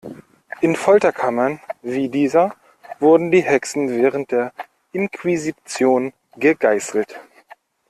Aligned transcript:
In 0.61 0.75
Folterkammern 0.75 1.59
wie 1.83 2.09
dieser 2.09 2.55
wurden 2.99 3.29
die 3.29 3.43
Hexen 3.43 3.87
während 3.87 4.31
der 4.31 4.51
Inquisition 4.93 6.11
gegeißelt. 6.37 7.19